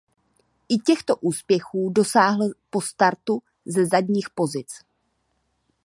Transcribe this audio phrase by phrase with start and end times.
[0.69, 4.81] I těchto úspěchů dosáhl po startu ze zadních pozic.